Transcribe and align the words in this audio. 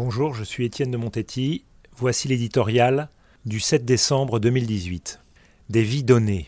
Bonjour, 0.00 0.32
je 0.32 0.44
suis 0.44 0.64
Étienne 0.64 0.92
de 0.92 0.96
Montetti. 0.96 1.64
Voici 1.96 2.28
l'éditorial 2.28 3.08
du 3.44 3.58
7 3.58 3.84
décembre 3.84 4.38
2018. 4.38 5.18
Des 5.70 5.82
vies 5.82 6.04
données. 6.04 6.46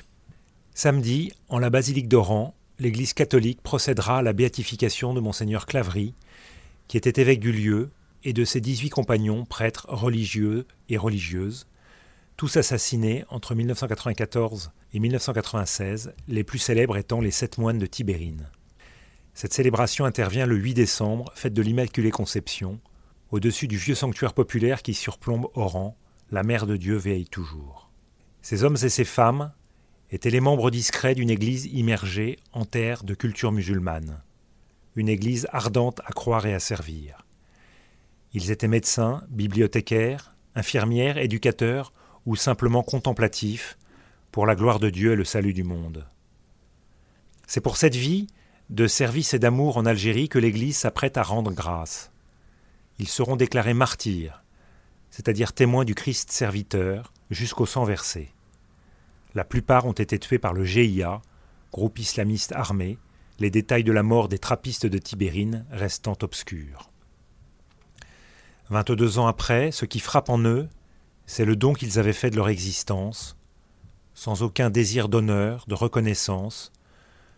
Samedi, 0.72 1.32
en 1.48 1.58
la 1.58 1.68
basilique 1.68 2.06
d'Oran, 2.06 2.54
l'Église 2.78 3.12
catholique 3.12 3.60
procédera 3.60 4.18
à 4.18 4.22
la 4.22 4.34
béatification 4.34 5.14
de 5.14 5.20
Monseigneur 5.20 5.66
Claverie, 5.66 6.14
qui 6.86 6.96
était 6.96 7.20
évêque 7.20 7.40
du 7.40 7.50
lieu, 7.50 7.90
et 8.22 8.32
de 8.32 8.44
ses 8.44 8.60
18 8.60 8.90
compagnons, 8.90 9.44
prêtres 9.44 9.88
religieux 9.88 10.64
et 10.88 10.96
religieuses, 10.96 11.66
tous 12.36 12.56
assassinés 12.56 13.24
entre 13.30 13.56
1994 13.56 14.70
et 14.94 15.00
1996, 15.00 16.14
les 16.28 16.44
plus 16.44 16.60
célèbres 16.60 16.96
étant 16.96 17.20
les 17.20 17.32
sept 17.32 17.58
moines 17.58 17.80
de 17.80 17.86
Tibérine. 17.86 18.48
Cette 19.34 19.54
célébration 19.54 20.04
intervient 20.04 20.46
le 20.46 20.54
8 20.54 20.74
décembre, 20.74 21.32
fête 21.34 21.54
de 21.54 21.62
l'Immaculée 21.62 22.12
Conception, 22.12 22.78
au-dessus 23.30 23.68
du 23.68 23.76
vieux 23.76 23.94
sanctuaire 23.94 24.34
populaire 24.34 24.82
qui 24.82 24.94
surplombe 24.94 25.48
Oran, 25.54 25.96
la 26.30 26.42
mère 26.42 26.66
de 26.66 26.76
Dieu 26.76 26.96
veille 26.96 27.26
toujours. 27.26 27.90
Ces 28.42 28.64
hommes 28.64 28.76
et 28.82 28.88
ces 28.88 29.04
femmes 29.04 29.52
étaient 30.10 30.30
les 30.30 30.40
membres 30.40 30.70
discrets 30.70 31.14
d'une 31.14 31.30
église 31.30 31.66
immergée 31.66 32.38
en 32.52 32.64
terre 32.64 33.04
de 33.04 33.14
culture 33.14 33.52
musulmane, 33.52 34.22
une 34.96 35.08
église 35.08 35.46
ardente 35.52 36.00
à 36.04 36.12
croire 36.12 36.46
et 36.46 36.54
à 36.54 36.60
servir. 36.60 37.24
Ils 38.32 38.50
étaient 38.50 38.68
médecins, 38.68 39.22
bibliothécaires, 39.28 40.34
infirmières, 40.54 41.18
éducateurs 41.18 41.92
ou 42.26 42.36
simplement 42.36 42.82
contemplatifs 42.82 43.78
pour 44.32 44.46
la 44.46 44.54
gloire 44.54 44.78
de 44.78 44.90
Dieu 44.90 45.12
et 45.12 45.16
le 45.16 45.24
salut 45.24 45.52
du 45.52 45.64
monde. 45.64 46.06
C'est 47.46 47.60
pour 47.60 47.76
cette 47.76 47.96
vie 47.96 48.28
de 48.68 48.86
service 48.86 49.34
et 49.34 49.40
d'amour 49.40 49.76
en 49.76 49.86
Algérie 49.86 50.28
que 50.28 50.38
l'Église 50.38 50.76
s'apprête 50.76 51.16
à 51.16 51.22
rendre 51.22 51.52
grâce 51.52 52.09
ils 53.00 53.08
seront 53.08 53.36
déclarés 53.36 53.72
martyrs, 53.72 54.44
c'est-à-dire 55.10 55.54
témoins 55.54 55.86
du 55.86 55.94
Christ 55.94 56.30
serviteur, 56.30 57.14
jusqu'au 57.30 57.64
sang 57.64 57.84
versé. 57.84 58.34
La 59.34 59.44
plupart 59.44 59.86
ont 59.86 59.92
été 59.92 60.18
tués 60.18 60.38
par 60.38 60.52
le 60.52 60.64
GIA, 60.64 61.22
groupe 61.72 61.98
islamiste 61.98 62.52
armé, 62.52 62.98
les 63.38 63.50
détails 63.50 63.84
de 63.84 63.92
la 63.92 64.02
mort 64.02 64.28
des 64.28 64.38
trappistes 64.38 64.84
de 64.84 64.98
Tibérine 64.98 65.64
restant 65.70 66.16
obscurs. 66.20 66.90
22 68.68 69.18
ans 69.18 69.26
après, 69.26 69.72
ce 69.72 69.86
qui 69.86 69.98
frappe 69.98 70.28
en 70.28 70.38
eux, 70.40 70.68
c'est 71.24 71.46
le 71.46 71.56
don 71.56 71.72
qu'ils 71.72 71.98
avaient 71.98 72.12
fait 72.12 72.30
de 72.30 72.36
leur 72.36 72.50
existence, 72.50 73.38
sans 74.12 74.42
aucun 74.42 74.68
désir 74.68 75.08
d'honneur, 75.08 75.64
de 75.68 75.74
reconnaissance, 75.74 76.70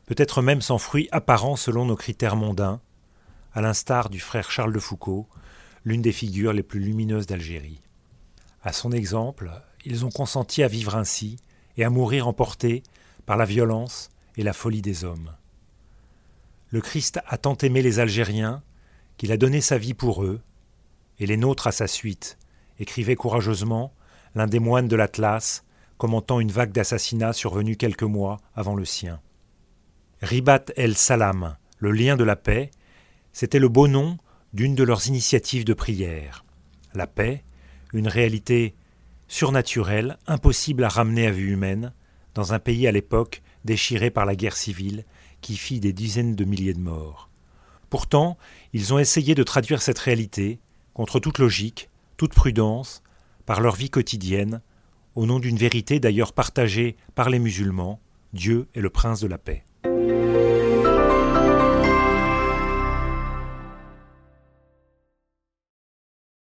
peut-être 0.07 0.43
même 0.43 0.61
sans 0.61 0.79
fruit 0.79 1.09
apparent 1.13 1.55
selon 1.55 1.85
nos 1.85 1.97
critères 1.97 2.37
mondains, 2.37 2.81
à 3.55 3.61
l'instar 3.61 4.11
du 4.11 4.21
frère 4.21 4.51
Charles 4.51 4.73
de 4.73 4.79
Foucault, 4.79 5.29
l'une 5.85 6.03
des 6.03 6.13
figures 6.13 6.53
les 6.53 6.63
plus 6.63 6.81
lumineuses 6.81 7.27
d'Algérie. 7.27 7.83
À 8.63 8.73
son 8.73 8.93
exemple, 8.93 9.51
ils 9.85 10.05
ont 10.05 10.11
consenti 10.11 10.63
à 10.63 10.69
vivre 10.69 10.97
ainsi 10.97 11.37
et 11.77 11.85
à 11.85 11.91
mourir 11.91 12.29
emportés 12.29 12.83
par 13.27 13.37
la 13.37 13.45
violence 13.45 14.11
et 14.37 14.43
la 14.43 14.53
folie 14.53 14.83
des 14.83 15.05
hommes. 15.05 15.33
Le 16.71 16.81
Christ 16.81 17.21
a 17.27 17.37
tant 17.37 17.57
aimé 17.59 17.83
les 17.83 17.99
Algériens 17.99 18.63
qu'il 19.17 19.33
a 19.33 19.37
donné 19.37 19.61
sa 19.61 19.79
vie 19.79 19.95
pour 19.95 20.25
eux, 20.25 20.41
et 21.19 21.27
les 21.27 21.37
nôtres 21.37 21.67
à 21.67 21.73
sa 21.73 21.87
suite, 21.87 22.39
écrivait 22.79 23.17
courageusement 23.17 23.93
l'un 24.35 24.47
des 24.47 24.59
moines 24.59 24.89
de 24.89 24.97
l'Atlas, 24.97 25.65
commentant 25.99 26.41
une 26.41 26.51
vague 26.51 26.73
d'assassinats 26.73 27.33
survenue 27.33 27.77
quelques 27.77 28.03
mois 28.03 28.41
avant 28.55 28.75
le 28.75 28.85
sien. 28.85 29.21
Ribat 30.23 30.65
el 30.77 30.97
Salam, 30.97 31.57
le 31.79 31.93
lien 31.93 32.17
de 32.17 32.25
la 32.25 32.37
paix, 32.37 32.71
c'était 33.33 33.59
le 33.59 33.69
beau 33.69 33.89
nom 33.89 34.19
d'une 34.53 34.75
de 34.75 34.85
leurs 34.85 35.09
initiatives 35.09 35.65
de 35.65 35.75
prière. 35.75 36.45
La 36.95 37.07
paix, 37.07 37.45
une 37.93 38.09
réalité 38.09 38.75
surnaturelle, 39.29 40.19
impossible 40.27 40.85
à 40.85 40.89
ramener 40.89 41.27
à 41.27 41.31
vue 41.31 41.53
humaine, 41.53 41.93
dans 42.35 42.53
un 42.53 42.59
pays 42.59 42.87
à 42.87 42.93
l'époque 42.93 43.43
déchiré 43.65 44.11
par 44.11 44.27
la 44.27 44.37
guerre 44.37 44.57
civile 44.57 45.05
qui 45.41 45.57
fit 45.57 45.81
des 45.81 45.93
dizaines 45.93 46.37
de 46.37 46.45
milliers 46.45 46.75
de 46.75 46.81
morts. 46.81 47.31
Pourtant, 47.91 48.39
ils 48.73 48.95
ont 48.95 48.99
essayé 48.99 49.35
de 49.35 49.43
traduire 49.43 49.83
cette 49.83 49.99
réalité, 49.99 50.61
contre 50.95 51.21
toute 51.21 51.39
logique, 51.39 51.91
toute 52.17 52.35
prudence, 52.35 53.03
par 53.47 53.61
leur 53.61 53.75
vie 53.75 53.91
quotidienne, 53.91 54.61
au 55.15 55.27
nom 55.27 55.41
d'une 55.41 55.57
vérité 55.57 56.01
d'ailleurs 56.01 56.33
partagée 56.33 56.97
par 57.15 57.29
les 57.29 57.39
musulmans, 57.39 58.01
Dieu 58.33 58.69
est 58.75 58.81
le 58.81 58.89
prince 58.89 59.21
de 59.21 59.27
la 59.27 59.37
paix. 59.37 59.65